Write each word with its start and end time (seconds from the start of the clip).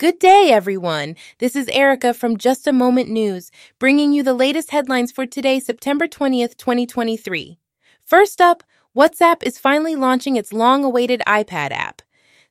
Good 0.00 0.18
day, 0.18 0.50
everyone. 0.50 1.14
This 1.40 1.54
is 1.54 1.68
Erica 1.68 2.14
from 2.14 2.38
Just 2.38 2.66
a 2.66 2.72
Moment 2.72 3.10
News, 3.10 3.50
bringing 3.78 4.14
you 4.14 4.22
the 4.22 4.32
latest 4.32 4.70
headlines 4.70 5.12
for 5.12 5.26
today, 5.26 5.60
September 5.60 6.08
20th, 6.08 6.56
2023. 6.56 7.58
First 8.02 8.40
up, 8.40 8.62
WhatsApp 8.96 9.42
is 9.42 9.58
finally 9.58 9.96
launching 9.96 10.36
its 10.36 10.54
long 10.54 10.84
awaited 10.84 11.20
iPad 11.26 11.72
app. 11.72 12.00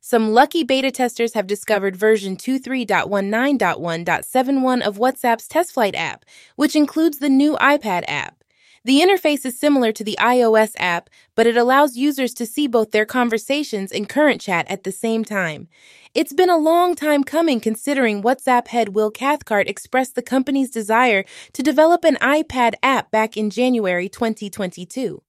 Some 0.00 0.32
lucky 0.32 0.62
beta 0.62 0.92
testers 0.92 1.34
have 1.34 1.48
discovered 1.48 1.96
version 1.96 2.36
23.19.1.71 2.36 4.82
of 4.82 4.98
WhatsApp's 4.98 5.48
TestFlight 5.48 5.96
app, 5.96 6.24
which 6.54 6.76
includes 6.76 7.18
the 7.18 7.28
new 7.28 7.56
iPad 7.56 8.04
app. 8.06 8.39
The 8.82 9.00
interface 9.02 9.44
is 9.44 9.58
similar 9.58 9.92
to 9.92 10.02
the 10.02 10.16
iOS 10.18 10.72
app, 10.78 11.10
but 11.34 11.46
it 11.46 11.54
allows 11.54 11.98
users 11.98 12.32
to 12.34 12.46
see 12.46 12.66
both 12.66 12.92
their 12.92 13.04
conversations 13.04 13.92
and 13.92 14.08
current 14.08 14.40
chat 14.40 14.66
at 14.70 14.84
the 14.84 14.92
same 14.92 15.22
time. 15.22 15.68
It's 16.14 16.32
been 16.32 16.48
a 16.48 16.56
long 16.56 16.94
time 16.94 17.22
coming 17.22 17.60
considering 17.60 18.22
WhatsApp 18.22 18.68
head 18.68 18.94
Will 18.94 19.10
Cathcart 19.10 19.68
expressed 19.68 20.14
the 20.14 20.22
company's 20.22 20.70
desire 20.70 21.24
to 21.52 21.62
develop 21.62 22.04
an 22.04 22.16
iPad 22.22 22.72
app 22.82 23.10
back 23.10 23.36
in 23.36 23.50
January 23.50 24.08
2022. 24.08 25.22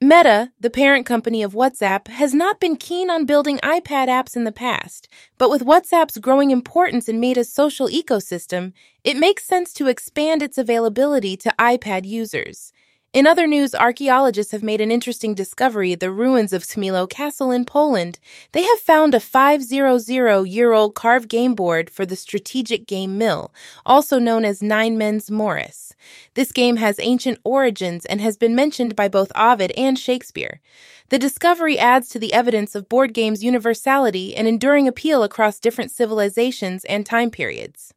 Meta, 0.00 0.52
the 0.60 0.70
parent 0.70 1.06
company 1.06 1.42
of 1.42 1.54
WhatsApp, 1.54 2.06
has 2.06 2.32
not 2.32 2.60
been 2.60 2.76
keen 2.76 3.10
on 3.10 3.26
building 3.26 3.58
iPad 3.64 4.06
apps 4.06 4.36
in 4.36 4.44
the 4.44 4.52
past, 4.52 5.08
but 5.38 5.50
with 5.50 5.64
WhatsApp's 5.64 6.18
growing 6.18 6.52
importance 6.52 7.08
in 7.08 7.18
Meta's 7.18 7.52
social 7.52 7.88
ecosystem, 7.88 8.72
it 9.02 9.16
makes 9.16 9.44
sense 9.44 9.72
to 9.72 9.88
expand 9.88 10.40
its 10.40 10.56
availability 10.56 11.36
to 11.38 11.52
iPad 11.58 12.06
users. 12.06 12.72
In 13.18 13.26
other 13.26 13.48
news, 13.48 13.74
archaeologists 13.74 14.52
have 14.52 14.62
made 14.62 14.80
an 14.80 14.92
interesting 14.92 15.34
discovery 15.34 15.96
the 15.96 16.12
ruins 16.12 16.52
of 16.52 16.62
Smilo 16.62 17.10
Castle 17.10 17.50
in 17.50 17.64
Poland. 17.64 18.20
They 18.52 18.62
have 18.62 18.78
found 18.78 19.12
a 19.12 19.18
500 19.18 20.46
year 20.46 20.72
old 20.72 20.94
carved 20.94 21.28
game 21.28 21.56
board 21.56 21.90
for 21.90 22.06
the 22.06 22.14
strategic 22.14 22.86
game 22.86 23.18
mill, 23.18 23.52
also 23.84 24.20
known 24.20 24.44
as 24.44 24.62
Nine 24.62 24.96
Men's 24.96 25.32
Morris. 25.32 25.96
This 26.34 26.52
game 26.52 26.76
has 26.76 27.00
ancient 27.00 27.40
origins 27.42 28.06
and 28.06 28.20
has 28.20 28.36
been 28.36 28.54
mentioned 28.54 28.94
by 28.94 29.08
both 29.08 29.32
Ovid 29.34 29.72
and 29.76 29.98
Shakespeare. 29.98 30.60
The 31.08 31.18
discovery 31.18 31.76
adds 31.76 32.08
to 32.10 32.20
the 32.20 32.32
evidence 32.32 32.76
of 32.76 32.88
board 32.88 33.14
games' 33.14 33.42
universality 33.42 34.36
and 34.36 34.46
enduring 34.46 34.86
appeal 34.86 35.24
across 35.24 35.58
different 35.58 35.90
civilizations 35.90 36.84
and 36.84 37.04
time 37.04 37.32
periods. 37.32 37.92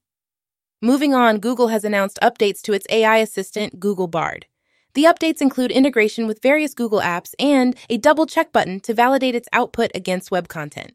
Moving 0.81 1.13
on, 1.13 1.37
Google 1.37 1.67
has 1.67 1.83
announced 1.83 2.17
updates 2.23 2.63
to 2.63 2.73
its 2.73 2.87
AI 2.89 3.17
assistant, 3.17 3.79
Google 3.79 4.07
Bard. 4.07 4.47
The 4.93 5.05
updates 5.05 5.41
include 5.41 5.71
integration 5.71 6.27
with 6.27 6.41
various 6.41 6.73
Google 6.73 6.99
apps 6.99 7.33
and 7.39 7.75
a 7.89 7.97
double 7.97 8.25
check 8.25 8.51
button 8.51 8.79
to 8.81 8.93
validate 8.93 9.35
its 9.35 9.47
output 9.53 9.91
against 9.95 10.31
web 10.31 10.47
content. 10.47 10.93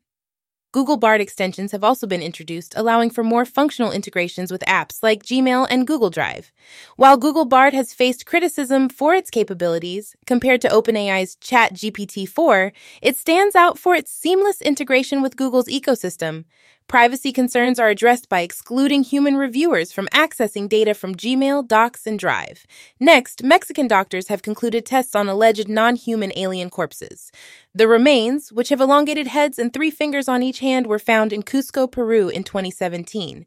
Google 0.77 0.99
Bard 0.99 1.23
extensions 1.23 1.73
have 1.73 1.83
also 1.83 2.07
been 2.07 2.21
introduced, 2.21 2.75
allowing 2.77 3.09
for 3.09 3.25
more 3.25 3.47
functional 3.47 3.93
integrations 3.93 4.53
with 4.53 4.61
apps 4.63 5.03
like 5.03 5.23
Gmail 5.23 5.67
and 5.71 5.87
Google 5.87 6.11
Drive. 6.11 6.53
While 6.97 7.17
Google 7.17 7.47
Bard 7.47 7.73
has 7.73 7.95
faced 7.95 8.27
criticism 8.27 8.91
for 8.91 9.15
its 9.15 9.31
capabilities 9.31 10.15
compared 10.27 10.61
to 10.61 10.69
OpenAI's 10.69 11.37
ChatGPT 11.37 12.29
4, 12.29 12.75
it 13.01 13.17
stands 13.17 13.57
out 13.57 13.79
for 13.79 13.95
its 13.95 14.11
seamless 14.11 14.61
integration 14.61 15.23
with 15.23 15.37
Google's 15.37 15.69
ecosystem. 15.69 16.45
Privacy 16.89 17.33
concerns 17.33 17.81
are 17.81 17.89
addressed 17.89 18.29
by 18.29 18.43
excluding 18.43 19.03
human 19.03 19.37
reviewers 19.37 19.91
from 19.91 20.07
accessing 20.09 20.69
data 20.69 20.95
from 20.95 21.17
Gmail, 21.17 21.67
Docs, 21.67 22.07
and 22.07 22.17
Drive. 22.17 22.65
Next, 23.01 23.43
Mexican 23.43 23.89
doctors 23.89 24.29
have 24.29 24.41
concluded 24.41 24.87
tests 24.87 25.17
on 25.17 25.29
alleged 25.29 25.69
non 25.69 25.97
human 25.97 26.33
alien 26.37 26.71
corpses. 26.71 27.33
The 27.75 27.89
remains, 27.89 28.53
which 28.53 28.69
have 28.69 28.81
elongated 28.81 29.27
heads 29.27 29.59
and 29.59 29.73
three 29.73 29.91
fingers 29.91 30.29
on 30.29 30.45
each 30.45 30.61
hand, 30.61 30.87
were 30.87 31.01
found 31.01 31.33
in 31.33 31.43
Cusco, 31.43 31.91
Peru 31.91 32.29
in 32.29 32.45
2017. 32.45 33.47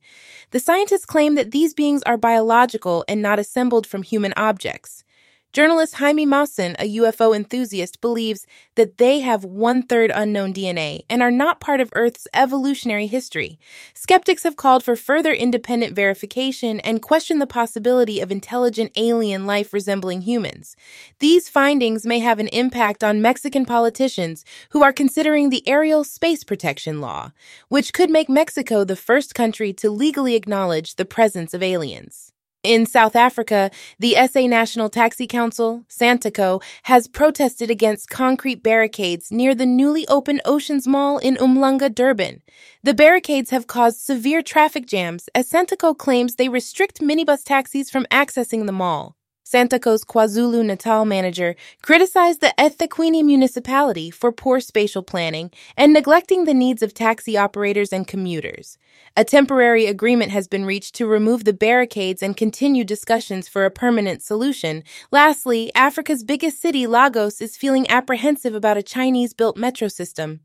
The 0.51 0.59
scientists 0.59 1.05
claim 1.05 1.35
that 1.35 1.51
these 1.51 1.73
beings 1.73 2.03
are 2.03 2.17
biological 2.17 3.05
and 3.07 3.21
not 3.21 3.39
assembled 3.39 3.87
from 3.87 4.03
human 4.03 4.33
objects. 4.35 5.05
Journalist 5.51 5.95
Jaime 5.95 6.27
Maussan, 6.27 6.75
a 6.77 6.97
UFO 6.97 7.35
enthusiast, 7.35 8.01
believes 8.01 8.45
that 8.75 8.99
they 8.99 9.21
have 9.21 9.43
one 9.43 9.81
third 9.81 10.11
unknown 10.13 10.53
DNA 10.53 11.05
and 11.09 11.23
are 11.23 11.31
not 11.31 11.59
part 11.59 11.81
of 11.81 11.89
Earth's 11.93 12.27
evolutionary 12.35 13.07
history. 13.07 13.57
Skeptics 13.95 14.43
have 14.43 14.57
called 14.57 14.83
for 14.83 14.95
further 14.95 15.33
independent 15.33 15.95
verification 15.95 16.79
and 16.81 17.01
questioned 17.01 17.41
the 17.41 17.47
possibility 17.47 18.19
of 18.19 18.31
intelligent 18.31 18.91
alien 18.95 19.47
life 19.47 19.73
resembling 19.73 20.21
humans. 20.21 20.75
These 21.17 21.49
findings 21.49 22.05
may 22.05 22.19
have 22.19 22.37
an 22.37 22.49
impact 22.49 23.03
on 23.03 23.19
Mexican 23.19 23.65
politicians 23.65 24.45
who 24.69 24.83
are 24.83 24.93
considering 24.93 25.49
the 25.49 25.67
aerial 25.67 26.03
space 26.03 26.43
protection 26.43 27.01
law, 27.01 27.31
which 27.69 27.91
could 27.91 28.11
make 28.11 28.29
Mexico 28.29 28.83
the 28.83 28.95
first 28.95 29.33
country 29.33 29.73
to 29.73 29.89
legally 29.89 30.35
acknowledge 30.35 30.93
the 30.93 31.05
presence 31.05 31.55
of 31.55 31.63
aliens. 31.63 32.33
In 32.63 32.85
South 32.85 33.15
Africa, 33.15 33.71
the 33.99 34.17
SA 34.27 34.41
National 34.47 34.89
Taxi 34.89 35.25
Council, 35.27 35.85
Santaco, 35.87 36.61
has 36.83 37.07
protested 37.07 37.71
against 37.71 38.09
concrete 38.09 38.61
barricades 38.61 39.31
near 39.31 39.55
the 39.55 39.65
newly 39.65 40.05
opened 40.09 40.41
Oceans 40.43 40.85
Mall 40.85 41.19
in 41.19 41.37
Umhlanga, 41.37 41.89
Durban. 41.93 42.41
The 42.83 42.93
barricades 42.93 43.51
have 43.51 43.67
caused 43.67 44.01
severe 44.01 44.41
traffic 44.41 44.85
jams 44.85 45.29
as 45.33 45.49
Santaco 45.49 45.97
claims 45.97 46.35
they 46.35 46.49
restrict 46.49 46.99
minibus 46.99 47.45
taxis 47.45 47.89
from 47.89 48.05
accessing 48.11 48.65
the 48.65 48.73
mall. 48.73 49.15
Santaco's 49.51 50.05
KwaZulu 50.05 50.63
Natal 50.63 51.05
manager 51.05 51.55
criticized 51.81 52.39
the 52.39 52.53
eThekwini 52.59 53.23
municipality 53.25 54.11
for 54.11 54.31
poor 54.31 54.59
spatial 54.59 55.01
planning 55.01 55.49
and 55.75 55.91
neglecting 55.91 56.45
the 56.45 56.53
needs 56.53 56.83
of 56.83 56.93
taxi 56.93 57.35
operators 57.35 57.91
and 57.91 58.07
commuters. 58.07 58.77
A 59.17 59.23
temporary 59.23 59.87
agreement 59.87 60.31
has 60.31 60.47
been 60.47 60.65
reached 60.65 60.93
to 60.95 61.07
remove 61.07 61.45
the 61.45 61.53
barricades 61.53 62.21
and 62.21 62.37
continue 62.37 62.83
discussions 62.83 63.47
for 63.47 63.65
a 63.65 63.71
permanent 63.71 64.21
solution. 64.21 64.83
Lastly, 65.09 65.71
Africa's 65.73 66.23
biggest 66.23 66.61
city, 66.61 66.85
Lagos, 66.85 67.41
is 67.41 67.57
feeling 67.57 67.89
apprehensive 67.89 68.53
about 68.53 68.77
a 68.77 68.83
Chinese 68.83 69.33
built 69.33 69.57
metro 69.57 69.87
system. 69.87 70.41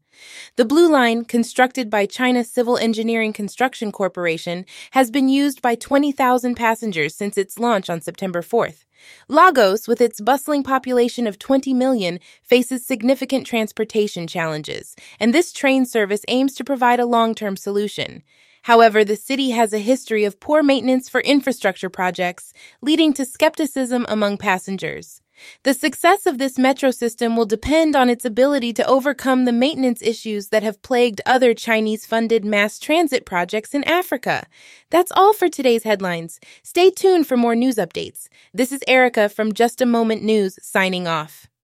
The 0.56 0.64
Blue 0.64 0.90
Line, 0.90 1.24
constructed 1.24 1.90
by 1.90 2.06
China 2.06 2.44
Civil 2.44 2.78
Engineering 2.78 3.32
Construction 3.32 3.92
Corporation, 3.92 4.64
has 4.92 5.10
been 5.10 5.28
used 5.28 5.62
by 5.62 5.74
20,000 5.74 6.54
passengers 6.54 7.14
since 7.14 7.36
its 7.36 7.58
launch 7.58 7.90
on 7.90 8.00
September 8.00 8.42
4th. 8.42 8.84
Lagos, 9.28 9.86
with 9.88 10.00
its 10.00 10.20
bustling 10.20 10.62
population 10.62 11.26
of 11.26 11.38
20 11.38 11.74
million, 11.74 12.20
faces 12.42 12.86
significant 12.86 13.46
transportation 13.46 14.26
challenges, 14.26 14.96
and 15.20 15.34
this 15.34 15.52
train 15.52 15.84
service 15.84 16.24
aims 16.28 16.54
to 16.54 16.64
provide 16.64 17.00
a 17.00 17.06
long 17.06 17.34
term 17.34 17.56
solution. 17.56 18.22
However, 18.62 19.04
the 19.04 19.16
city 19.16 19.50
has 19.50 19.74
a 19.74 19.78
history 19.78 20.24
of 20.24 20.40
poor 20.40 20.62
maintenance 20.62 21.08
for 21.08 21.20
infrastructure 21.20 21.90
projects, 21.90 22.54
leading 22.80 23.12
to 23.14 23.26
skepticism 23.26 24.06
among 24.08 24.38
passengers. 24.38 25.20
The 25.62 25.74
success 25.74 26.26
of 26.26 26.38
this 26.38 26.58
metro 26.58 26.90
system 26.90 27.36
will 27.36 27.46
depend 27.46 27.96
on 27.96 28.10
its 28.10 28.24
ability 28.24 28.72
to 28.74 28.86
overcome 28.86 29.44
the 29.44 29.52
maintenance 29.52 30.02
issues 30.02 30.48
that 30.48 30.62
have 30.62 30.82
plagued 30.82 31.20
other 31.26 31.54
Chinese 31.54 32.06
funded 32.06 32.44
mass 32.44 32.78
transit 32.78 33.26
projects 33.26 33.74
in 33.74 33.84
Africa. 33.84 34.46
That's 34.90 35.12
all 35.12 35.32
for 35.32 35.48
today's 35.48 35.84
headlines. 35.84 36.40
Stay 36.62 36.90
tuned 36.90 37.26
for 37.26 37.36
more 37.36 37.54
news 37.54 37.76
updates. 37.76 38.28
This 38.52 38.72
is 38.72 38.82
Erica 38.86 39.28
from 39.28 39.52
Just 39.52 39.80
a 39.80 39.86
Moment 39.86 40.22
News 40.22 40.58
signing 40.62 41.06
off. 41.06 41.48